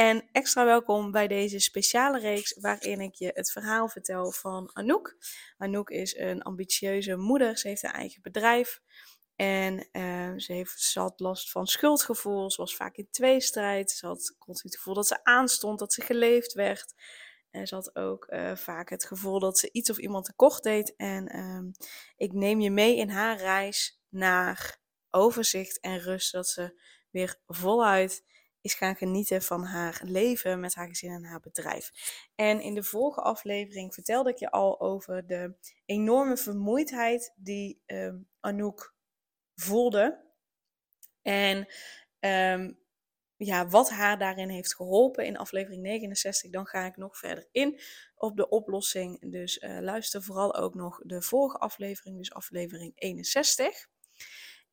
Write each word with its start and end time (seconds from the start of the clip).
En 0.00 0.28
extra 0.32 0.64
welkom 0.64 1.10
bij 1.10 1.28
deze 1.28 1.58
speciale 1.58 2.18
reeks 2.18 2.56
waarin 2.60 3.00
ik 3.00 3.14
je 3.14 3.30
het 3.34 3.52
verhaal 3.52 3.88
vertel 3.88 4.32
van 4.32 4.70
Anouk. 4.72 5.16
Anouk 5.58 5.90
is 5.90 6.16
een 6.16 6.42
ambitieuze 6.42 7.16
moeder, 7.16 7.58
ze 7.58 7.68
heeft 7.68 7.82
een 7.82 7.90
eigen 7.90 8.22
bedrijf 8.22 8.80
en 9.36 9.88
uh, 9.92 10.32
ze, 10.36 10.52
heeft, 10.52 10.80
ze 10.80 11.00
had 11.00 11.20
last 11.20 11.50
van 11.50 11.66
schuldgevoel, 11.66 12.50
ze 12.50 12.60
was 12.60 12.76
vaak 12.76 12.96
in 12.96 13.08
tweestrijd, 13.10 13.90
ze 13.90 14.06
had 14.06 14.36
het 14.46 14.74
gevoel 14.76 14.94
dat 14.94 15.06
ze 15.06 15.24
aanstond, 15.24 15.78
dat 15.78 15.92
ze 15.92 16.00
geleefd 16.00 16.52
werd. 16.52 16.94
En 17.50 17.66
ze 17.66 17.74
had 17.74 17.96
ook 17.96 18.26
uh, 18.30 18.56
vaak 18.56 18.90
het 18.90 19.04
gevoel 19.04 19.38
dat 19.38 19.58
ze 19.58 19.68
iets 19.72 19.90
of 19.90 19.98
iemand 19.98 20.24
tekort 20.24 20.62
deed. 20.62 20.96
En 20.96 21.36
uh, 21.36 21.72
ik 22.16 22.32
neem 22.32 22.60
je 22.60 22.70
mee 22.70 22.96
in 22.96 23.10
haar 23.10 23.36
reis 23.36 24.00
naar 24.08 24.78
overzicht 25.10 25.80
en 25.80 25.98
rust, 25.98 26.32
dat 26.32 26.48
ze 26.48 26.80
weer 27.10 27.40
voluit 27.46 28.24
is 28.60 28.74
gaan 28.74 28.96
genieten 28.96 29.42
van 29.42 29.64
haar 29.64 30.00
leven 30.04 30.60
met 30.60 30.74
haar 30.74 30.88
gezin 30.88 31.10
en 31.10 31.24
haar 31.24 31.40
bedrijf. 31.40 31.90
En 32.34 32.60
in 32.60 32.74
de 32.74 32.82
vorige 32.82 33.20
aflevering 33.20 33.94
vertelde 33.94 34.30
ik 34.30 34.38
je 34.38 34.50
al 34.50 34.80
over 34.80 35.26
de 35.26 35.54
enorme 35.84 36.36
vermoeidheid 36.36 37.32
die 37.36 37.82
um, 37.86 38.28
Anouk 38.40 38.94
voelde. 39.54 40.28
En 41.22 41.66
um, 42.20 42.78
ja, 43.36 43.68
wat 43.68 43.90
haar 43.90 44.18
daarin 44.18 44.48
heeft 44.48 44.74
geholpen 44.74 45.26
in 45.26 45.36
aflevering 45.36 45.82
69, 45.82 46.50
dan 46.50 46.66
ga 46.66 46.86
ik 46.86 46.96
nog 46.96 47.18
verder 47.18 47.48
in 47.52 47.80
op 48.14 48.36
de 48.36 48.48
oplossing. 48.48 49.30
Dus 49.30 49.58
uh, 49.58 49.78
luister 49.80 50.22
vooral 50.22 50.54
ook 50.54 50.74
nog 50.74 51.00
de 51.02 51.22
vorige 51.22 51.56
aflevering, 51.56 52.16
dus 52.16 52.32
aflevering 52.32 52.92
61. 52.94 53.88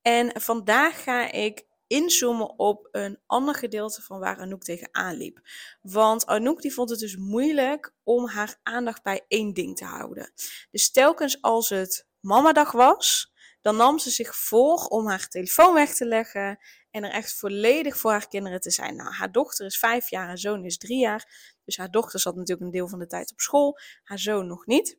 En 0.01 0.41
vandaag 0.41 1.03
ga 1.03 1.31
ik 1.31 1.65
inzoomen 1.87 2.59
op 2.59 2.87
een 2.91 3.19
ander 3.25 3.55
gedeelte 3.55 4.01
van 4.01 4.19
waar 4.19 4.37
Anouk 4.37 4.63
tegenaan 4.63 5.15
liep. 5.15 5.39
Want 5.81 6.25
Anouk 6.25 6.61
die 6.61 6.73
vond 6.73 6.89
het 6.89 6.99
dus 6.99 7.15
moeilijk 7.15 7.93
om 8.03 8.27
haar 8.27 8.59
aandacht 8.63 9.03
bij 9.03 9.25
één 9.27 9.53
ding 9.53 9.77
te 9.77 9.85
houden. 9.85 10.33
Dus 10.71 10.91
telkens 10.91 11.41
als 11.41 11.69
het 11.69 12.07
mamadag 12.19 12.71
was, 12.71 13.33
dan 13.61 13.75
nam 13.75 13.99
ze 13.99 14.09
zich 14.09 14.35
voor 14.35 14.75
om 14.75 15.07
haar 15.07 15.27
telefoon 15.27 15.73
weg 15.73 15.95
te 15.95 16.05
leggen 16.05 16.59
en 16.91 17.03
er 17.03 17.11
echt 17.11 17.33
volledig 17.33 17.97
voor 17.97 18.11
haar 18.11 18.27
kinderen 18.27 18.59
te 18.59 18.71
zijn. 18.71 18.95
Nou, 18.95 19.13
haar 19.13 19.31
dochter 19.31 19.65
is 19.65 19.79
vijf 19.79 20.09
jaar, 20.09 20.25
haar 20.25 20.37
zoon 20.37 20.65
is 20.65 20.77
drie 20.77 20.99
jaar. 20.99 21.55
Dus 21.65 21.77
haar 21.77 21.91
dochter 21.91 22.19
zat 22.19 22.35
natuurlijk 22.35 22.65
een 22.65 22.71
deel 22.71 22.87
van 22.87 22.99
de 22.99 23.07
tijd 23.07 23.31
op 23.31 23.39
school, 23.39 23.79
haar 24.03 24.19
zoon 24.19 24.47
nog 24.47 24.65
niet. 24.65 24.97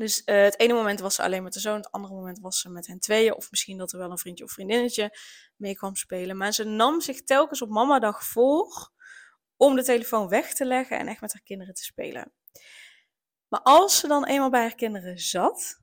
Dus 0.00 0.22
uh, 0.26 0.42
het 0.42 0.58
ene 0.58 0.72
moment 0.72 1.00
was 1.00 1.14
ze 1.14 1.22
alleen 1.22 1.42
met 1.42 1.52
de 1.52 1.60
zoon, 1.60 1.76
het 1.76 1.90
andere 1.90 2.14
moment 2.14 2.38
was 2.38 2.60
ze 2.60 2.70
met 2.70 2.86
hen 2.86 2.98
tweeën. 2.98 3.34
Of 3.34 3.50
misschien 3.50 3.78
dat 3.78 3.92
er 3.92 3.98
wel 3.98 4.10
een 4.10 4.18
vriendje 4.18 4.44
of 4.44 4.52
vriendinnetje 4.52 5.16
mee 5.56 5.74
kwam 5.74 5.96
spelen. 5.96 6.36
Maar 6.36 6.52
ze 6.52 6.64
nam 6.64 7.00
zich 7.00 7.22
telkens 7.22 7.62
op 7.62 7.68
mamadag 7.68 8.24
voor 8.24 8.90
om 9.56 9.76
de 9.76 9.84
telefoon 9.84 10.28
weg 10.28 10.54
te 10.54 10.64
leggen 10.64 10.98
en 10.98 11.06
echt 11.06 11.20
met 11.20 11.32
haar 11.32 11.42
kinderen 11.42 11.74
te 11.74 11.84
spelen. 11.84 12.32
Maar 13.48 13.60
als 13.62 13.98
ze 13.98 14.06
dan 14.06 14.26
eenmaal 14.26 14.50
bij 14.50 14.60
haar 14.60 14.74
kinderen 14.74 15.18
zat, 15.18 15.80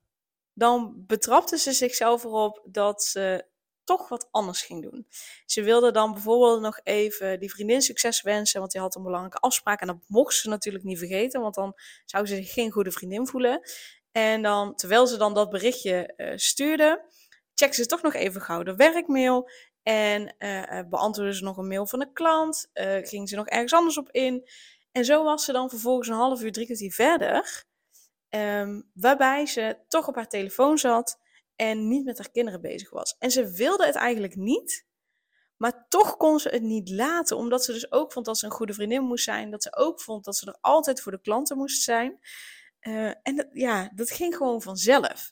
dan 0.53 1.03
betrapte 1.07 1.57
ze 1.57 1.71
zichzelf 1.71 2.23
erop 2.23 2.61
dat 2.65 3.03
ze 3.03 3.45
toch 3.83 4.09
wat 4.09 4.27
anders 4.31 4.61
ging 4.61 4.81
doen. 4.91 5.07
Ze 5.45 5.63
wilde 5.63 5.91
dan 5.91 6.13
bijvoorbeeld 6.13 6.61
nog 6.61 6.79
even 6.83 7.39
die 7.39 7.51
vriendin 7.51 7.81
succes 7.81 8.21
wensen, 8.21 8.59
want 8.59 8.71
die 8.71 8.81
had 8.81 8.95
een 8.95 9.03
belangrijke 9.03 9.39
afspraak. 9.39 9.81
En 9.81 9.87
dat 9.87 9.97
mocht 10.07 10.33
ze 10.35 10.49
natuurlijk 10.49 10.83
niet 10.83 10.97
vergeten, 10.97 11.41
want 11.41 11.55
dan 11.55 11.73
zou 12.05 12.25
ze 12.25 12.35
zich 12.35 12.53
geen 12.53 12.71
goede 12.71 12.91
vriendin 12.91 13.27
voelen. 13.27 13.61
En 14.17 14.41
dan, 14.41 14.75
terwijl 14.75 15.07
ze 15.07 15.17
dan 15.17 15.33
dat 15.33 15.49
berichtje 15.49 16.13
uh, 16.17 16.31
stuurde, 16.35 17.03
checkte 17.53 17.81
ze 17.81 17.87
toch 17.87 18.01
nog 18.01 18.13
even 18.13 18.41
gauw 18.41 18.63
de 18.63 18.75
werkmail. 18.75 19.49
En 19.83 20.35
uh, 20.39 20.81
beantwoordde 20.89 21.35
ze 21.35 21.43
nog 21.43 21.57
een 21.57 21.67
mail 21.67 21.87
van 21.87 22.01
een 22.01 22.13
klant. 22.13 22.69
Ging 23.01 23.29
ze 23.29 23.35
nog 23.35 23.47
ergens 23.47 23.73
anders 23.73 23.97
op 23.97 24.11
in. 24.11 24.49
En 24.91 25.05
zo 25.05 25.23
was 25.23 25.45
ze 25.45 25.51
dan 25.51 25.69
vervolgens 25.69 26.07
een 26.07 26.13
half 26.13 26.41
uur, 26.41 26.51
drie 26.51 26.65
kwartier 26.65 26.93
verder. 26.93 27.65
Um, 28.29 28.89
waarbij 28.93 29.45
ze 29.45 29.77
toch 29.87 30.07
op 30.07 30.15
haar 30.15 30.29
telefoon 30.29 30.77
zat 30.77 31.19
en 31.55 31.87
niet 31.87 32.05
met 32.05 32.17
haar 32.17 32.31
kinderen 32.31 32.61
bezig 32.61 32.89
was. 32.89 33.15
En 33.19 33.31
ze 33.31 33.51
wilde 33.51 33.85
het 33.85 33.95
eigenlijk 33.95 34.35
niet. 34.35 34.85
Maar 35.57 35.85
toch 35.87 36.17
kon 36.17 36.39
ze 36.39 36.49
het 36.49 36.61
niet 36.61 36.89
laten, 36.89 37.37
omdat 37.37 37.63
ze 37.63 37.73
dus 37.73 37.91
ook 37.91 38.11
vond 38.11 38.25
dat 38.25 38.37
ze 38.37 38.45
een 38.45 38.51
goede 38.51 38.73
vriendin 38.73 39.03
moest 39.03 39.23
zijn. 39.23 39.51
Dat 39.51 39.63
ze 39.63 39.75
ook 39.75 40.01
vond 40.01 40.25
dat 40.25 40.35
ze 40.35 40.45
er 40.45 40.57
altijd 40.61 41.01
voor 41.01 41.11
de 41.11 41.21
klanten 41.21 41.57
moest 41.57 41.83
zijn. 41.83 42.19
Uh, 42.81 43.13
en 43.21 43.49
ja, 43.53 43.91
dat 43.95 44.11
ging 44.11 44.35
gewoon 44.35 44.61
vanzelf. 44.61 45.31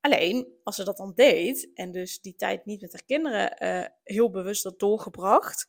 Alleen, 0.00 0.58
als 0.62 0.76
ze 0.76 0.84
dat 0.84 0.96
dan 0.96 1.12
deed 1.14 1.70
en 1.74 1.92
dus 1.92 2.20
die 2.20 2.34
tijd 2.34 2.64
niet 2.64 2.80
met 2.80 2.92
haar 2.92 3.04
kinderen 3.04 3.64
uh, 3.64 3.86
heel 4.02 4.30
bewust 4.30 4.64
had 4.64 4.78
doorgebracht, 4.78 5.68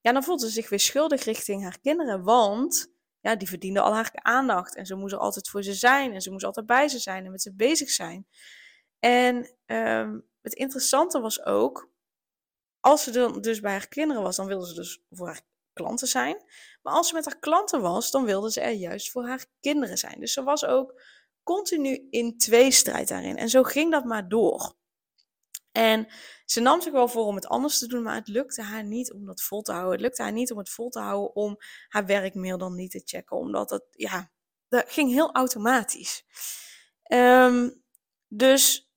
ja, 0.00 0.12
dan 0.12 0.24
voelde 0.24 0.46
ze 0.46 0.52
zich 0.52 0.68
weer 0.68 0.80
schuldig 0.80 1.24
richting 1.24 1.62
haar 1.62 1.80
kinderen, 1.80 2.22
want 2.22 2.92
ja, 3.20 3.36
die 3.36 3.48
verdienden 3.48 3.82
al 3.82 3.94
haar 3.94 4.10
aandacht 4.12 4.76
en 4.76 4.86
ze 4.86 4.94
moest 4.94 5.12
er 5.12 5.18
altijd 5.18 5.48
voor 5.48 5.62
ze 5.62 5.74
zijn 5.74 6.12
en 6.12 6.20
ze 6.20 6.30
moest 6.30 6.44
altijd 6.44 6.66
bij 6.66 6.88
ze 6.88 6.98
zijn 6.98 7.24
en 7.24 7.30
met 7.30 7.42
ze 7.42 7.54
bezig 7.54 7.90
zijn. 7.90 8.26
En 8.98 9.56
um, 9.66 10.28
het 10.42 10.54
interessante 10.54 11.20
was 11.20 11.44
ook, 11.44 11.90
als 12.80 13.02
ze 13.02 13.10
dan 13.10 13.40
dus 13.40 13.60
bij 13.60 13.72
haar 13.72 13.88
kinderen 13.88 14.22
was, 14.22 14.36
dan 14.36 14.46
wilde 14.46 14.66
ze 14.66 14.74
dus 14.74 15.02
voor 15.10 15.26
haar 15.26 15.42
klanten 15.72 16.08
zijn. 16.08 16.44
Maar 16.82 16.92
als 16.92 17.08
ze 17.08 17.14
met 17.14 17.24
haar 17.24 17.38
klanten 17.38 17.80
was, 17.80 18.10
dan 18.10 18.24
wilde 18.24 18.50
ze 18.50 18.60
er 18.60 18.72
juist 18.72 19.10
voor 19.10 19.26
haar 19.26 19.46
kinderen 19.60 19.98
zijn. 19.98 20.20
Dus 20.20 20.32
ze 20.32 20.42
was 20.42 20.64
ook 20.64 21.02
continu 21.42 22.06
in 22.10 22.38
tweestrijd 22.38 23.08
daarin. 23.08 23.36
En 23.36 23.48
zo 23.48 23.62
ging 23.62 23.90
dat 23.90 24.04
maar 24.04 24.28
door. 24.28 24.78
En 25.72 26.06
ze 26.44 26.60
nam 26.60 26.80
zich 26.80 26.92
wel 26.92 27.08
voor 27.08 27.24
om 27.24 27.34
het 27.34 27.46
anders 27.46 27.78
te 27.78 27.86
doen, 27.86 28.02
maar 28.02 28.14
het 28.14 28.28
lukte 28.28 28.62
haar 28.62 28.84
niet 28.84 29.12
om 29.12 29.26
dat 29.26 29.42
vol 29.42 29.62
te 29.62 29.72
houden. 29.72 29.92
Het 29.92 30.00
lukte 30.00 30.22
haar 30.22 30.32
niet 30.32 30.52
om 30.52 30.58
het 30.58 30.70
vol 30.70 30.88
te 30.88 31.00
houden 31.00 31.34
om 31.34 31.56
haar 31.88 32.06
werkmail 32.06 32.58
dan 32.58 32.74
niet 32.74 32.90
te 32.90 33.02
checken, 33.04 33.36
omdat 33.36 33.70
het, 33.70 33.84
ja, 33.90 34.30
dat 34.68 34.84
ging 34.88 35.10
heel 35.10 35.32
automatisch. 35.32 36.24
Um, 37.12 37.82
dus 38.28 38.90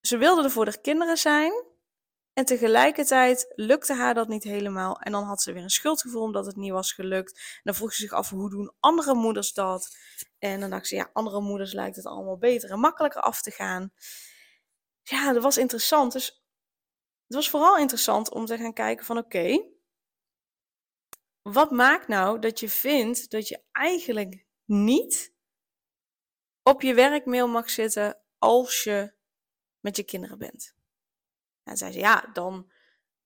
ze 0.00 0.16
wilde 0.16 0.42
er 0.42 0.50
voor 0.50 0.64
haar 0.64 0.80
kinderen 0.80 1.16
zijn, 1.16 1.52
en 2.34 2.44
tegelijkertijd 2.44 3.52
lukte 3.54 3.94
haar 3.94 4.14
dat 4.14 4.28
niet 4.28 4.44
helemaal. 4.44 5.00
En 5.00 5.12
dan 5.12 5.24
had 5.24 5.42
ze 5.42 5.52
weer 5.52 5.62
een 5.62 5.70
schuldgevoel 5.70 6.22
omdat 6.22 6.46
het 6.46 6.56
niet 6.56 6.72
was 6.72 6.92
gelukt. 6.92 7.38
En 7.38 7.60
dan 7.62 7.74
vroeg 7.74 7.94
ze 7.94 8.02
zich 8.02 8.12
af, 8.12 8.30
hoe 8.30 8.50
doen 8.50 8.72
andere 8.80 9.14
moeders 9.14 9.52
dat? 9.52 9.96
En 10.38 10.60
dan 10.60 10.70
dacht 10.70 10.86
ze, 10.86 10.94
ja, 10.94 11.10
andere 11.12 11.40
moeders 11.40 11.72
lijkt 11.72 11.96
het 11.96 12.06
allemaal 12.06 12.38
beter 12.38 12.70
en 12.70 12.80
makkelijker 12.80 13.20
af 13.20 13.42
te 13.42 13.50
gaan. 13.50 13.92
Ja, 15.02 15.32
dat 15.32 15.42
was 15.42 15.58
interessant. 15.58 16.12
Dus 16.12 16.26
het 17.26 17.36
was 17.36 17.50
vooral 17.50 17.78
interessant 17.78 18.30
om 18.30 18.46
te 18.46 18.56
gaan 18.56 18.72
kijken 18.72 19.04
van, 19.04 19.18
oké, 19.18 19.64
wat 21.42 21.70
maakt 21.70 22.08
nou 22.08 22.38
dat 22.38 22.60
je 22.60 22.68
vindt 22.68 23.30
dat 23.30 23.48
je 23.48 23.62
eigenlijk 23.72 24.46
niet 24.64 25.34
op 26.62 26.82
je 26.82 26.94
werkmail 26.94 27.48
mag 27.48 27.70
zitten 27.70 28.20
als 28.38 28.82
je 28.82 29.14
met 29.80 29.96
je 29.96 30.04
kinderen 30.04 30.38
bent? 30.38 30.74
En 31.64 31.76
zei 31.76 31.92
ze, 31.92 31.98
ja, 31.98 32.30
dan, 32.32 32.72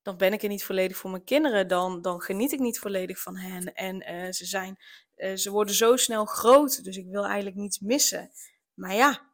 dan 0.02 0.17
ben 0.17 0.32
ik 0.32 0.43
er 0.43 0.49
niet 0.49 0.64
volledig 0.64 0.96
voor 0.96 1.11
mijn 1.11 1.25
kinderen. 1.25 1.69
Dan, 1.69 2.02
dan 2.02 2.20
geniet 2.20 2.52
ik 2.52 2.58
niet 2.58 2.79
volledig 2.79 3.20
van 3.20 3.37
hen. 3.37 3.75
En 3.75 4.12
uh, 4.12 4.32
ze, 4.32 4.44
zijn, 4.46 4.76
uh, 5.17 5.37
ze 5.37 5.50
worden 5.50 5.75
zo 5.75 5.96
snel 5.96 6.25
groot, 6.25 6.85
dus 6.85 6.96
ik 6.96 7.06
wil 7.08 7.25
eigenlijk 7.25 7.56
niets 7.56 7.79
missen. 7.79 8.31
Maar 8.75 8.94
ja, 8.94 9.32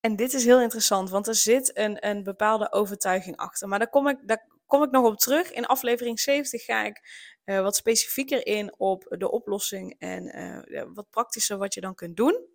en 0.00 0.16
dit 0.16 0.32
is 0.32 0.44
heel 0.44 0.60
interessant, 0.60 1.10
want 1.10 1.26
er 1.26 1.34
zit 1.34 1.78
een, 1.78 2.06
een 2.08 2.22
bepaalde 2.22 2.72
overtuiging 2.72 3.36
achter. 3.36 3.68
Maar 3.68 3.78
daar 3.78 3.90
kom, 3.90 4.08
ik, 4.08 4.18
daar 4.28 4.48
kom 4.66 4.82
ik 4.82 4.90
nog 4.90 5.04
op 5.04 5.18
terug. 5.18 5.52
In 5.52 5.66
aflevering 5.66 6.20
70 6.20 6.64
ga 6.64 6.84
ik 6.84 7.00
uh, 7.44 7.60
wat 7.60 7.76
specifieker 7.76 8.46
in 8.46 8.78
op 8.78 9.14
de 9.18 9.30
oplossing 9.30 9.94
en 9.98 10.94
wat 10.94 11.10
praktischer 11.10 11.56
wat 11.58 11.74
je 11.74 11.80
dan 11.80 11.94
kunt 11.94 12.16
doen. 12.16 12.54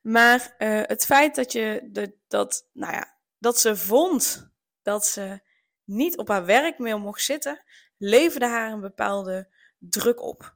Maar 0.00 0.54
het 0.86 1.04
feit 1.04 1.34
dat 1.34 1.52
je 1.52 1.88
de, 1.90 2.16
dat, 2.28 2.68
nou 2.72 2.92
ja, 2.92 3.21
dat 3.42 3.58
ze 3.58 3.76
vond 3.76 4.50
dat 4.82 5.06
ze 5.06 5.40
niet 5.84 6.18
op 6.18 6.28
haar 6.28 6.44
werkmail 6.44 6.98
mocht 6.98 7.22
zitten, 7.22 7.64
leverde 7.98 8.46
haar 8.46 8.72
een 8.72 8.80
bepaalde 8.80 9.48
druk 9.78 10.22
op. 10.22 10.54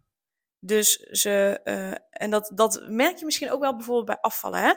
Dus 0.58 0.96
ze, 0.96 1.60
uh, 1.64 1.94
en 2.10 2.30
dat, 2.30 2.52
dat 2.54 2.86
merk 2.88 3.18
je 3.18 3.24
misschien 3.24 3.50
ook 3.50 3.60
wel 3.60 3.76
bijvoorbeeld 3.76 4.06
bij 4.06 4.20
afvallen. 4.20 4.60
Hè? 4.60 4.74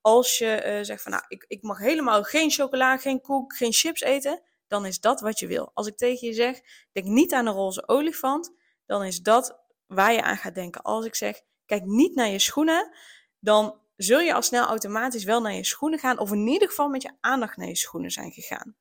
Als 0.00 0.38
je 0.38 0.62
uh, 0.66 0.84
zegt 0.84 1.02
van 1.02 1.12
nou, 1.12 1.24
ik, 1.28 1.44
ik 1.48 1.62
mag 1.62 1.78
helemaal 1.78 2.22
geen 2.22 2.50
chocola, 2.50 2.96
geen 2.96 3.20
koek, 3.20 3.56
geen 3.56 3.72
chips 3.72 4.00
eten, 4.00 4.42
dan 4.66 4.86
is 4.86 5.00
dat 5.00 5.20
wat 5.20 5.38
je 5.38 5.46
wil. 5.46 5.70
Als 5.74 5.86
ik 5.86 5.96
tegen 5.96 6.28
je 6.28 6.34
zeg, 6.34 6.60
denk 6.92 7.06
niet 7.06 7.32
aan 7.32 7.46
een 7.46 7.54
roze 7.54 7.88
olifant, 7.88 8.54
dan 8.86 9.04
is 9.04 9.20
dat 9.20 9.58
waar 9.86 10.12
je 10.12 10.22
aan 10.22 10.36
gaat 10.36 10.54
denken. 10.54 10.82
Als 10.82 11.04
ik 11.04 11.14
zeg, 11.14 11.40
kijk 11.66 11.84
niet 11.84 12.14
naar 12.14 12.28
je 12.28 12.38
schoenen, 12.38 12.96
dan 13.38 13.81
zul 14.02 14.20
je 14.20 14.34
al 14.34 14.42
snel 14.42 14.66
automatisch 14.66 15.24
wel 15.24 15.40
naar 15.40 15.52
je 15.52 15.64
schoenen 15.64 15.98
gaan, 15.98 16.18
of 16.18 16.32
in 16.32 16.46
ieder 16.46 16.68
geval 16.68 16.88
met 16.88 17.02
je 17.02 17.16
aandacht 17.20 17.56
naar 17.56 17.68
je 17.68 17.76
schoenen 17.76 18.10
zijn 18.10 18.32
gegaan. 18.32 18.76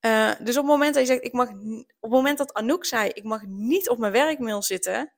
Uh, 0.00 0.32
dus 0.38 0.56
op 0.56 0.62
het 0.62 0.72
moment 0.72 0.94
dat 0.94 1.06
je 1.06 1.12
zegt, 1.12 1.24
ik 1.24 1.32
mag, 1.32 1.48
op 1.48 1.86
het 2.00 2.10
moment 2.10 2.38
dat 2.38 2.54
Anouk 2.54 2.84
zei, 2.84 3.08
ik 3.08 3.24
mag 3.24 3.42
niet 3.46 3.88
op 3.88 3.98
mijn 3.98 4.12
werkmail 4.12 4.62
zitten, 4.62 5.12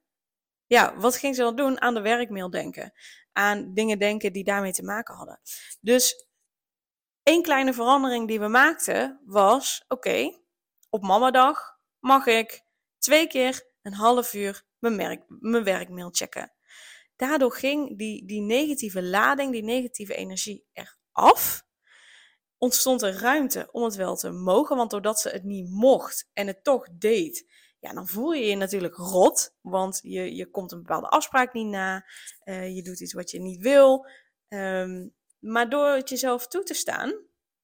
ja, 0.67 0.97
wat 0.97 1.17
ging 1.17 1.35
ze 1.35 1.43
dan 1.43 1.57
doen? 1.57 1.81
Aan 1.81 1.95
de 1.95 2.01
werkmail 2.01 2.51
denken. 2.51 2.93
Aan 3.33 3.75
dingen 3.75 3.99
denken 3.99 4.33
die 4.33 4.45
daarmee 4.45 4.73
te 4.73 4.85
maken 4.85 5.15
hadden. 5.15 5.41
Dus 5.81 6.27
één 7.23 7.43
kleine 7.43 7.73
verandering 7.73 8.29
die 8.29 8.41
we 8.41 8.49
maakten 8.49 9.21
was: 9.25 9.85
oké, 9.89 10.39
op 10.91 11.03
mamadag 11.03 11.79
mag 11.99 12.27
ik 12.27 12.63
twee 12.99 13.27
keer 13.27 13.67
een 13.83 13.95
half 13.95 14.35
uur 14.35 14.65
mijn, 14.79 15.25
mijn 15.29 15.65
werkmail 15.65 16.09
checken. 16.13 16.53
Daardoor 17.19 17.53
ging 17.53 17.99
die, 17.99 18.27
die 18.27 18.41
negatieve 18.41 19.03
lading, 19.03 19.53
die 19.53 19.63
negatieve 19.63 20.15
energie 20.15 20.65
eraf. 20.73 21.67
Ontstond 22.59 23.03
er 23.03 23.19
ruimte 23.19 23.69
om 23.73 23.83
het 23.83 23.95
wel 23.95 24.17
te 24.17 24.31
mogen, 24.31 24.77
want 24.77 24.91
doordat 24.91 25.21
ze 25.21 25.29
het 25.29 25.45
niet 25.45 25.71
mocht 25.71 26.29
en 26.33 26.47
het 26.47 26.65
toch 26.65 26.89
deed, 26.93 27.47
ja, 27.81 27.93
dan 27.93 28.09
voel 28.09 28.33
je 28.33 28.47
je 28.47 28.57
natuurlijk 28.57 28.95
rot, 28.95 29.55
want 29.61 30.01
je, 30.03 30.35
je 30.35 30.51
komt 30.51 30.73
een 30.73 30.83
bepaalde 30.83 31.09
afspraak 31.09 31.53
niet 31.53 31.67
na, 31.67 32.07
uh, 32.45 32.75
je 32.75 32.83
doet 32.83 33.01
iets 33.01 33.13
wat 33.13 33.31
je 33.31 33.41
niet 33.41 33.61
wil. 33.61 34.07
Um, 34.49 35.15
maar 35.39 35.69
door 35.69 35.89
het 35.89 36.09
jezelf 36.09 36.47
toe 36.47 36.63
te 36.63 36.75
staan, 36.75 37.15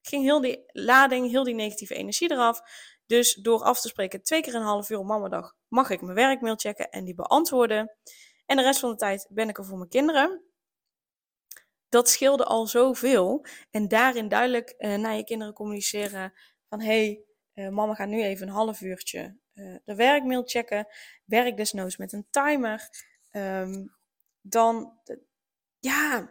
ging 0.03 0.23
heel 0.23 0.41
die 0.41 0.63
lading, 0.67 1.31
heel 1.31 1.45
die 1.45 1.55
negatieve 1.55 1.95
energie 1.95 2.33
eraf. 2.33 2.61
Dus 3.07 3.35
door 3.35 3.63
af 3.63 3.81
te 3.81 3.89
spreken 3.89 4.23
twee 4.23 4.41
keer 4.41 4.55
een 4.55 4.63
half 4.63 4.91
uur 4.91 4.99
op 4.99 5.07
mamadag 5.07 5.55
mag 5.69 5.91
ik 5.91 6.01
mijn 6.01 6.15
werkmail 6.15 6.57
checken 6.57 6.91
en 6.91 7.05
die 7.05 7.15
beantwoorden. 7.15 7.97
En 8.47 8.57
de 8.57 8.63
rest 8.63 8.81
van 8.81 8.91
de 8.91 8.97
tijd 8.97 9.27
ben 9.31 9.49
ik 9.49 9.59
er 9.59 9.65
voor 9.65 9.79
mijn 9.79 9.89
kinderen. 9.89 10.43
Dat 11.89 12.09
scheelde 12.09 12.45
al 12.45 12.67
zoveel. 12.67 13.47
En 13.71 13.89
daarin 13.89 14.29
duidelijk 14.29 14.75
uh, 14.79 14.95
naar 14.95 15.17
je 15.17 15.25
kinderen 15.25 15.55
communiceren 15.55 16.33
van 16.69 16.81
hey, 16.81 17.25
uh, 17.55 17.69
mama 17.69 17.95
gaat 17.95 18.09
nu 18.09 18.23
even 18.23 18.49
een 18.49 18.55
half 18.55 18.81
uurtje 18.81 19.37
uh, 19.55 19.77
de 19.85 19.95
werkmail 19.95 20.43
checken. 20.47 20.87
Werk 21.25 21.57
desnoods 21.57 21.97
met 21.97 22.13
een 22.13 22.27
timer. 22.31 22.89
Um, 23.31 23.97
dan, 24.41 25.01
ja, 25.79 26.31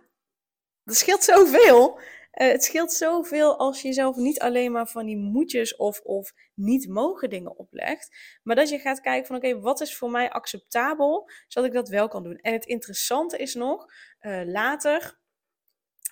dat 0.84 0.96
scheelt 0.96 1.24
zoveel. 1.24 2.00
Uh, 2.42 2.48
het 2.48 2.64
scheelt 2.64 2.94
zoveel 2.94 3.58
als 3.58 3.82
je 3.82 3.88
jezelf 3.88 4.16
niet 4.16 4.40
alleen 4.40 4.72
maar 4.72 4.88
van 4.88 5.06
die 5.06 5.18
moedjes 5.18 5.76
of, 5.76 6.00
of 6.00 6.34
niet 6.54 6.88
mogen 6.88 7.30
dingen 7.30 7.58
oplegt. 7.58 8.18
Maar 8.44 8.56
dat 8.56 8.70
je 8.70 8.80
gaat 8.80 9.02
kijken 9.02 9.28
van 9.28 9.36
oké, 9.36 9.60
wat 9.60 9.82
is 9.82 9.98
voor 9.98 10.12
mij 10.12 10.30
acceptabel, 10.30 11.30
zodat 11.48 11.70
ik 11.70 11.76
dat 11.76 11.90
wel 11.90 12.08
kan 12.08 12.24
doen. 12.24 12.38
En 12.38 12.54
het 12.54 12.66
interessante 12.66 13.38
is 13.38 13.54
nog, 13.54 13.86
uh, 14.22 14.42
later 14.46 15.20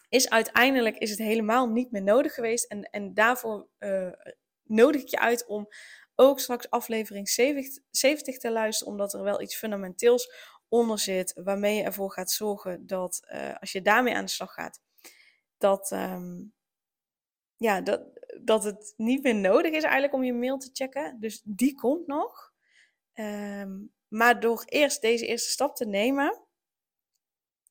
is 0.09 0.29
uiteindelijk 0.29 0.97
is 0.97 1.09
het 1.09 1.19
helemaal 1.19 1.67
niet 1.67 1.91
meer 1.91 2.03
nodig 2.03 2.33
geweest. 2.33 2.65
En, 2.65 2.83
en 2.83 3.13
daarvoor 3.13 3.67
uh, 3.79 4.11
nodig 4.63 5.01
ik 5.01 5.07
je 5.07 5.19
uit 5.19 5.45
om 5.45 5.67
ook 6.15 6.39
straks 6.39 6.69
aflevering 6.69 7.29
70, 7.29 7.83
70 7.89 8.37
te 8.37 8.51
luisteren, 8.51 8.93
omdat 8.93 9.13
er 9.13 9.23
wel 9.23 9.41
iets 9.41 9.55
fundamenteels 9.55 10.33
onder 10.67 10.99
zit, 10.99 11.39
waarmee 11.43 11.75
je 11.75 11.83
ervoor 11.83 12.11
gaat 12.11 12.31
zorgen 12.31 12.87
dat 12.87 13.21
als 13.59 13.71
je 13.71 13.81
daarmee 13.81 14.15
aan 14.15 14.25
de 14.25 14.31
slag 14.31 14.53
gaat, 14.53 14.79
dat, 15.61 15.91
um, 15.91 16.53
ja, 17.55 17.81
dat, 17.81 18.01
dat 18.41 18.63
het 18.63 18.93
niet 18.97 19.23
meer 19.23 19.35
nodig 19.35 19.71
is 19.71 19.83
eigenlijk 19.83 20.13
om 20.13 20.23
je 20.23 20.33
mail 20.33 20.57
te 20.57 20.69
checken. 20.73 21.19
Dus 21.19 21.41
die 21.43 21.75
komt 21.75 22.07
nog. 22.07 22.53
Um, 23.13 23.93
maar 24.07 24.39
door 24.39 24.63
eerst 24.65 25.01
deze 25.01 25.25
eerste 25.25 25.49
stap 25.49 25.75
te 25.75 25.85
nemen, 25.85 26.41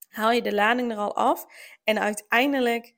haal 0.09 0.31
je 0.31 0.43
de 0.43 0.55
lading 0.55 0.91
er 0.91 0.97
al 0.97 1.17
af. 1.17 1.47
En 1.85 1.99
uiteindelijk 1.99 2.95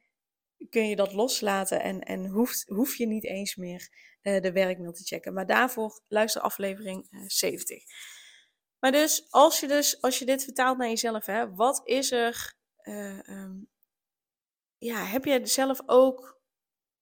kun 0.71 0.89
je 0.89 0.97
dat 0.97 1.13
loslaten 1.13 1.81
en, 1.81 2.01
en 2.01 2.27
hoeft, 2.27 2.69
hoef 2.69 2.95
je 2.95 3.07
niet 3.07 3.25
eens 3.25 3.57
meer 3.57 3.89
uh, 4.23 4.41
de 4.41 4.53
werkmail 4.53 4.93
te 4.93 5.05
checken. 5.05 5.33
Maar 5.33 5.47
daarvoor 5.47 6.01
luister 6.09 6.43
aflevering 6.43 7.07
uh, 7.11 7.25
70. 7.27 7.85
Maar 8.79 8.93
dus 8.93 9.27
als, 9.31 9.61
je 9.61 9.69
dus, 9.69 10.01
als 10.01 10.19
je 10.19 10.25
dit 10.25 10.45
vertaalt 10.45 10.79
naar 10.79 10.89
jezelf, 10.89 11.27
hè, 11.27 11.55
wat 11.55 11.81
is 11.85 12.11
er 12.11 12.55
uh, 12.83 13.29
um, 13.29 13.72
ja, 14.83 15.05
heb 15.05 15.25
je 15.25 15.47
zelf 15.47 15.81
ook, 15.87 16.41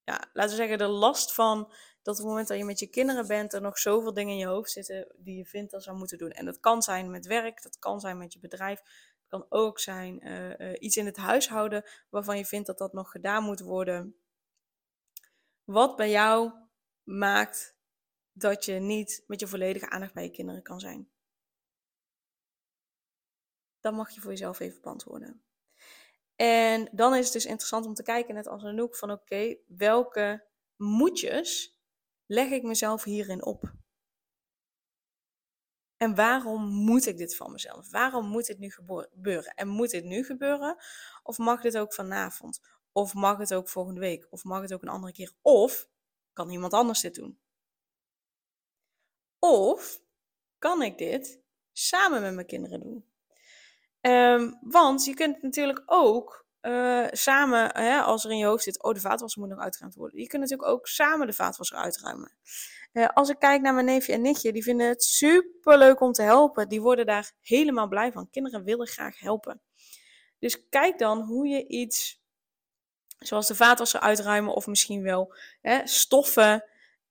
ja, 0.04 0.30
laten 0.32 0.50
we 0.50 0.56
zeggen, 0.56 0.78
de 0.78 0.86
last 0.86 1.34
van 1.34 1.72
dat 2.02 2.14
op 2.14 2.20
het 2.20 2.26
moment 2.26 2.48
dat 2.48 2.58
je 2.58 2.64
met 2.64 2.78
je 2.78 2.86
kinderen 2.86 3.26
bent, 3.26 3.52
er 3.52 3.60
nog 3.60 3.78
zoveel 3.78 4.14
dingen 4.14 4.32
in 4.32 4.38
je 4.38 4.46
hoofd 4.46 4.70
zitten 4.70 5.14
die 5.16 5.36
je 5.36 5.46
vindt 5.46 5.70
dat 5.70 5.82
ze 5.82 5.92
moeten 5.92 6.18
doen. 6.18 6.30
En 6.30 6.44
dat 6.44 6.60
kan 6.60 6.82
zijn 6.82 7.10
met 7.10 7.26
werk, 7.26 7.62
dat 7.62 7.78
kan 7.78 8.00
zijn 8.00 8.18
met 8.18 8.32
je 8.32 8.38
bedrijf, 8.38 8.78
het 8.78 9.28
kan 9.28 9.46
ook 9.48 9.78
zijn 9.78 10.26
uh, 10.26 10.58
uh, 10.58 10.76
iets 10.78 10.96
in 10.96 11.06
het 11.06 11.16
huishouden 11.16 11.84
waarvan 12.10 12.36
je 12.36 12.44
vindt 12.44 12.66
dat 12.66 12.78
dat 12.78 12.92
nog 12.92 13.10
gedaan 13.10 13.42
moet 13.42 13.60
worden. 13.60 14.16
Wat 15.64 15.96
bij 15.96 16.10
jou 16.10 16.52
maakt 17.02 17.76
dat 18.32 18.64
je 18.64 18.72
niet 18.72 19.24
met 19.26 19.40
je 19.40 19.46
volledige 19.46 19.90
aandacht 19.90 20.14
bij 20.14 20.22
je 20.22 20.30
kinderen 20.30 20.62
kan 20.62 20.80
zijn? 20.80 21.10
Dan 23.80 23.94
mag 23.94 24.10
je 24.10 24.20
voor 24.20 24.30
jezelf 24.30 24.60
even 24.60 24.80
beantwoorden. 24.80 25.42
En 26.40 26.88
dan 26.92 27.14
is 27.14 27.24
het 27.24 27.32
dus 27.32 27.46
interessant 27.46 27.86
om 27.86 27.94
te 27.94 28.02
kijken, 28.02 28.34
net 28.34 28.46
als 28.46 28.64
Anouk, 28.64 28.96
van 28.96 29.10
oké, 29.10 29.56
welke 29.66 30.46
moedjes 30.76 31.78
leg 32.26 32.50
ik 32.50 32.62
mezelf 32.62 33.04
hierin 33.04 33.44
op? 33.44 33.72
En 35.96 36.14
waarom 36.14 36.62
moet 36.62 37.06
ik 37.06 37.16
dit 37.16 37.36
van 37.36 37.52
mezelf? 37.52 37.90
Waarom 37.90 38.26
moet 38.26 38.46
dit 38.46 38.58
nu 38.58 38.70
gebeuren? 38.70 39.54
En 39.54 39.68
moet 39.68 39.90
dit 39.90 40.04
nu 40.04 40.24
gebeuren? 40.24 40.76
Of 41.22 41.38
mag 41.38 41.60
dit 41.60 41.78
ook 41.78 41.94
vanavond? 41.94 42.60
Of 42.92 43.14
mag 43.14 43.38
het 43.38 43.54
ook 43.54 43.68
volgende 43.68 44.00
week? 44.00 44.26
Of 44.30 44.44
mag 44.44 44.60
het 44.62 44.72
ook 44.72 44.82
een 44.82 44.88
andere 44.88 45.12
keer? 45.12 45.32
Of 45.42 45.88
kan 46.32 46.50
iemand 46.50 46.72
anders 46.72 47.00
dit 47.00 47.14
doen? 47.14 47.40
Of 49.38 50.02
kan 50.58 50.82
ik 50.82 50.98
dit 50.98 51.40
samen 51.72 52.22
met 52.22 52.34
mijn 52.34 52.46
kinderen 52.46 52.80
doen? 52.80 53.09
Um, 54.00 54.58
want 54.60 55.04
je 55.04 55.14
kunt 55.14 55.42
natuurlijk 55.42 55.82
ook 55.86 56.46
uh, 56.62 57.06
samen, 57.10 57.70
hè, 57.76 58.00
als 58.00 58.24
er 58.24 58.30
in 58.30 58.38
je 58.38 58.44
hoofd 58.44 58.64
zit, 58.64 58.82
oh 58.82 58.94
de 58.94 59.00
vaatwasser 59.00 59.40
moet 59.40 59.50
nog 59.50 59.58
uitgeruimd 59.58 59.94
worden. 59.94 60.20
Je 60.20 60.26
kunt 60.26 60.42
natuurlijk 60.42 60.70
ook 60.70 60.86
samen 60.86 61.26
de 61.26 61.32
vaatwasser 61.32 61.76
uitruimen. 61.76 62.32
Uh, 62.92 63.08
als 63.08 63.28
ik 63.28 63.38
kijk 63.38 63.60
naar 63.60 63.74
mijn 63.74 63.86
neefje 63.86 64.12
en 64.12 64.20
nichtje, 64.20 64.52
die 64.52 64.62
vinden 64.62 64.88
het 64.88 65.02
super 65.02 65.78
leuk 65.78 66.00
om 66.00 66.12
te 66.12 66.22
helpen. 66.22 66.68
Die 66.68 66.80
worden 66.80 67.06
daar 67.06 67.32
helemaal 67.40 67.88
blij 67.88 68.12
van. 68.12 68.30
Kinderen 68.30 68.64
willen 68.64 68.86
graag 68.86 69.18
helpen. 69.18 69.60
Dus 70.38 70.68
kijk 70.68 70.98
dan 70.98 71.20
hoe 71.20 71.46
je 71.46 71.66
iets, 71.66 72.22
zoals 73.18 73.46
de 73.46 73.54
vaatwasser 73.54 74.00
uitruimen 74.00 74.54
of 74.54 74.66
misschien 74.66 75.02
wel 75.02 75.34
hè, 75.60 75.86
stoffen, 75.86 76.64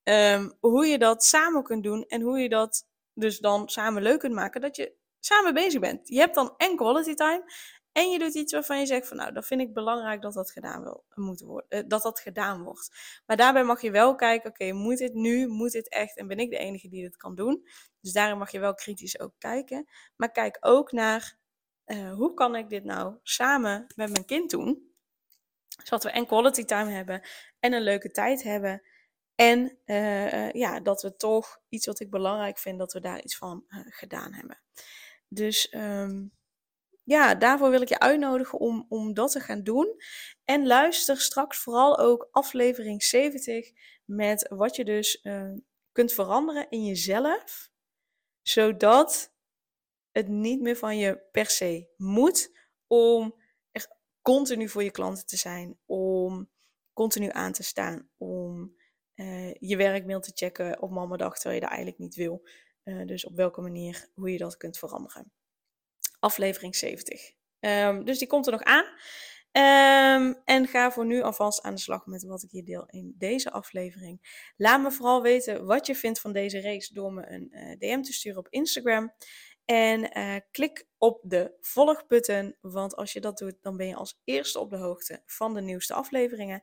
um, 0.03 0.53
hoe 0.59 0.85
je 0.85 0.97
dat 0.97 1.23
samen 1.23 1.63
kunt 1.63 1.83
doen 1.83 2.05
en 2.07 2.21
hoe 2.21 2.39
je 2.39 2.49
dat 2.49 2.87
dus 3.13 3.39
dan 3.39 3.69
samen 3.69 4.01
leuk 4.01 4.19
kunt 4.19 4.33
maken. 4.33 4.61
Dat 4.61 4.75
je 4.75 4.98
samen 5.19 5.53
bezig 5.53 5.79
bent. 5.79 6.07
Je 6.07 6.19
hebt 6.19 6.35
dan 6.35 6.53
en 6.57 6.75
quality 6.75 7.13
time. 7.13 7.43
En 7.91 8.09
je 8.09 8.19
doet 8.19 8.35
iets 8.35 8.53
waarvan 8.53 8.79
je 8.79 8.85
zegt 8.85 9.07
van 9.07 9.17
nou, 9.17 9.31
dat 9.31 9.45
vind 9.45 9.61
ik 9.61 9.73
belangrijk 9.73 10.21
dat 10.21 10.33
dat 10.33 10.51
gedaan 10.51 10.83
wil, 10.83 11.03
moet 11.15 11.41
worden, 11.41 11.83
uh, 11.83 11.83
dat 11.87 12.01
dat 12.01 12.19
gedaan 12.19 12.63
wordt. 12.63 12.91
Maar 13.25 13.37
daarbij 13.37 13.63
mag 13.63 13.81
je 13.81 13.91
wel 13.91 14.15
kijken, 14.15 14.49
oké, 14.49 14.71
moet 14.71 14.97
dit 14.97 15.13
nu, 15.13 15.47
moet 15.47 15.71
dit 15.71 15.89
echt 15.89 16.17
en 16.17 16.27
ben 16.27 16.37
ik 16.37 16.49
de 16.49 16.57
enige 16.57 16.89
die 16.89 17.01
dit 17.01 17.17
kan 17.17 17.35
doen? 17.35 17.67
Dus 18.01 18.11
daarin 18.11 18.37
mag 18.37 18.51
je 18.51 18.59
wel 18.59 18.73
kritisch 18.73 19.19
ook 19.19 19.33
kijken. 19.37 19.89
Maar 20.15 20.31
kijk 20.31 20.57
ook 20.59 20.91
naar, 20.91 21.37
uh, 21.85 22.13
hoe 22.13 22.33
kan 22.33 22.55
ik 22.55 22.69
dit 22.69 22.83
nou 22.83 23.15
samen 23.23 23.85
met 23.95 24.11
mijn 24.11 24.25
kind 24.25 24.49
doen? 24.49 24.93
Zodat 25.83 26.03
we 26.03 26.11
en 26.11 26.25
quality 26.25 26.63
time 26.63 26.91
hebben 26.91 27.27
en 27.59 27.73
een 27.73 27.81
leuke 27.81 28.11
tijd 28.11 28.43
hebben. 28.43 28.81
En 29.35 29.77
uh, 29.85 30.51
ja, 30.51 30.79
dat 30.79 31.01
we 31.01 31.15
toch 31.15 31.59
iets 31.69 31.85
wat 31.85 31.99
ik 31.99 32.09
belangrijk 32.09 32.57
vind, 32.57 32.79
dat 32.79 32.93
we 32.93 32.99
daar 32.99 33.21
iets 33.21 33.37
van 33.37 33.63
gedaan 33.69 34.33
hebben. 34.33 34.61
Dus 35.29 35.73
um, 35.73 36.31
ja, 37.03 37.35
daarvoor 37.35 37.69
wil 37.69 37.81
ik 37.81 37.89
je 37.89 37.99
uitnodigen 37.99 38.59
om, 38.59 38.85
om 38.89 39.13
dat 39.13 39.31
te 39.31 39.39
gaan 39.39 39.63
doen. 39.63 39.95
En 40.45 40.67
luister 40.67 41.17
straks 41.17 41.57
vooral 41.57 41.99
ook 41.99 42.27
aflevering 42.31 43.03
70 43.03 43.71
met 44.05 44.47
wat 44.49 44.75
je 44.75 44.85
dus 44.85 45.19
uh, 45.23 45.53
kunt 45.91 46.13
veranderen 46.13 46.69
in 46.69 46.85
jezelf. 46.85 47.71
Zodat 48.41 49.33
het 50.11 50.27
niet 50.27 50.61
meer 50.61 50.77
van 50.77 50.97
je 50.97 51.27
per 51.31 51.49
se 51.49 51.93
moet 51.97 52.57
om 52.87 53.35
echt 53.71 53.95
continu 54.21 54.69
voor 54.69 54.83
je 54.83 54.91
klanten 54.91 55.25
te 55.25 55.37
zijn. 55.37 55.79
Om 55.85 56.49
continu 56.93 57.29
aan 57.31 57.51
te 57.51 57.63
staan. 57.63 58.09
Om 58.17 58.75
uh, 59.15 59.53
je 59.53 59.77
werkmail 59.77 60.19
te 60.19 60.31
checken 60.33 60.81
op 60.81 60.91
mamadag 60.91 61.33
terwijl 61.33 61.55
je 61.55 61.61
dat 61.61 61.69
eigenlijk 61.69 61.99
niet 61.99 62.15
wil. 62.15 62.47
Uh, 62.83 63.05
dus 63.05 63.25
op 63.25 63.35
welke 63.35 63.61
manier, 63.61 64.09
hoe 64.13 64.31
je 64.31 64.37
dat 64.37 64.57
kunt 64.57 64.77
veranderen. 64.77 65.31
Aflevering 66.19 66.75
70. 66.75 67.29
Um, 67.29 67.35
ehm, 67.59 68.03
dus 68.03 68.17
die 68.17 68.27
komt 68.27 68.45
er 68.45 68.51
nog 68.51 68.63
aan. 68.63 68.85
Um, 69.51 70.41
en 70.45 70.67
ga 70.67 70.91
voor 70.91 71.05
nu 71.05 71.21
alvast 71.21 71.61
aan 71.61 71.75
de 71.75 71.81
slag 71.81 72.05
met 72.05 72.23
wat 72.23 72.43
ik 72.43 72.51
hier 72.51 72.65
deel 72.65 72.85
in 72.85 73.15
deze 73.17 73.51
aflevering. 73.51 74.43
Laat 74.57 74.81
me 74.81 74.91
vooral 74.91 75.21
weten 75.21 75.65
wat 75.65 75.85
je 75.87 75.95
vindt 75.95 76.19
van 76.19 76.33
deze 76.33 76.61
race 76.61 76.93
door 76.93 77.13
me 77.13 77.27
een 77.27 77.49
uh, 77.51 77.77
DM 77.77 78.01
te 78.01 78.13
sturen 78.13 78.39
op 78.39 78.47
Instagram. 78.49 79.13
En 79.65 80.17
uh, 80.17 80.35
klik 80.51 80.87
op 80.97 81.19
de 81.23 81.57
volgbutton, 81.59 82.55
want 82.61 82.95
als 82.95 83.13
je 83.13 83.21
dat 83.21 83.37
doet, 83.37 83.55
dan 83.61 83.77
ben 83.77 83.87
je 83.87 83.95
als 83.95 84.21
eerste 84.23 84.59
op 84.59 84.69
de 84.69 84.77
hoogte 84.77 85.21
van 85.25 85.53
de 85.53 85.61
nieuwste 85.61 85.93
afleveringen. 85.93 86.61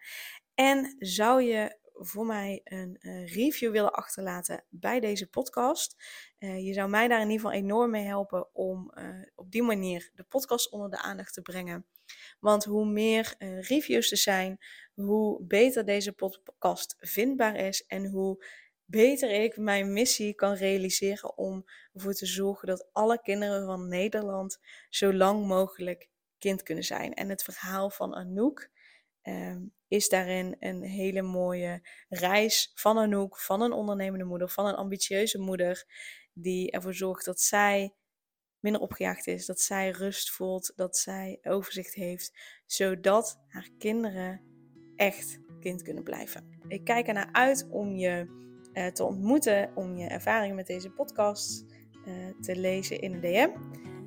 En 0.55 0.97
zou 0.99 1.43
je 1.43 1.79
voor 1.99 2.27
mij 2.27 2.61
een 2.65 2.97
uh, 3.01 3.35
review 3.35 3.73
willen 3.73 3.93
achterlaten 3.93 4.65
bij 4.69 5.01
deze 5.01 5.27
podcast. 5.29 5.97
Uh, 6.39 6.67
je 6.67 6.73
zou 6.73 6.89
mij 6.89 7.09
daar 7.09 7.21
in 7.21 7.31
ieder 7.31 7.47
geval 7.47 7.63
enorm 7.63 7.91
mee 7.91 8.05
helpen 8.05 8.55
om 8.55 8.93
op 9.35 9.51
die 9.51 9.63
manier 9.63 10.11
de 10.15 10.23
podcast 10.25 10.71
onder 10.71 10.91
de 10.91 11.03
aandacht 11.03 11.35
te 11.35 11.43
brengen. 11.43 11.87
Want 12.41 12.65
hoe 12.65 12.87
meer 12.87 13.35
reviews 13.61 14.11
er 14.11 14.17
zijn, 14.17 14.59
hoe 14.95 15.43
beter 15.43 15.85
deze 15.85 16.13
podcast 16.59 16.97
vindbaar 16.99 17.57
is 17.57 17.87
en 17.87 18.07
hoe 18.07 18.45
beter 18.85 19.31
ik 19.31 19.57
mijn 19.57 19.93
missie 19.93 20.35
kan 20.35 20.55
realiseren 20.55 21.37
om 21.37 21.65
ervoor 21.93 22.15
te 22.15 22.27
zorgen 22.27 22.69
dat 22.69 22.89
alle 22.93 23.21
kinderen 23.23 23.67
van 23.67 23.89
Nederland 23.89 24.59
zo 24.89 25.13
lang 25.13 25.47
mogelijk 25.47 26.09
kind 26.39 26.63
kunnen 26.63 26.85
zijn. 26.85 27.15
En 27.15 27.29
het 27.29 27.43
verhaal 27.43 27.91
van 27.91 28.15
Anouk 28.15 28.71
ehm, 29.23 29.63
is 29.89 30.09
daarin 30.09 30.57
een 30.59 30.83
hele 30.83 31.23
mooie 31.23 31.89
reis 32.09 32.73
van 32.75 32.99
Anouk, 32.99 33.39
van 33.39 33.61
een 33.61 33.73
ondernemende 33.73 34.25
moeder, 34.25 34.49
van 34.49 34.67
een 34.67 34.75
ambitieuze 34.75 35.39
moeder, 35.39 35.85
die 36.33 36.71
ervoor 36.71 36.95
zorgt 36.95 37.25
dat 37.25 37.41
zij 37.41 37.95
minder 38.61 38.81
opgejaagd 38.81 39.27
is, 39.27 39.47
dat 39.47 39.61
zij 39.61 39.91
rust 39.91 40.31
voelt, 40.31 40.73
dat 40.77 40.97
zij 40.97 41.39
overzicht 41.43 41.95
heeft, 41.95 42.33
zodat 42.67 43.41
haar 43.47 43.69
kinderen 43.79 44.41
echt 44.97 45.39
kind 45.61 45.83
kunnen 45.83 46.03
blijven. 46.03 46.61
Ik 46.69 46.85
kijk 46.85 47.07
ernaar 47.07 47.29
uit 47.33 47.67
om 47.71 47.97
je 47.97 48.45
uh, 48.73 48.87
te 48.87 49.05
ontmoeten, 49.05 49.71
om 49.75 49.97
je 49.97 50.07
ervaringen 50.07 50.57
met 50.57 50.67
deze 50.67 50.91
podcast 50.91 51.65
uh, 52.07 52.15
te 52.41 52.57
lezen 52.57 53.01
in 53.01 53.13
een 53.13 53.21
DM. 53.21 53.49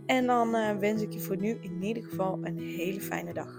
En 0.05 0.25
dan 0.25 0.55
uh, 0.55 0.77
wens 0.77 1.01
ik 1.01 1.13
je 1.13 1.19
voor 1.19 1.37
nu 1.37 1.57
in 1.61 1.83
ieder 1.83 2.03
geval 2.03 2.39
een 2.41 2.59
hele 2.59 3.01
fijne 3.01 3.33
dag. 3.33 3.58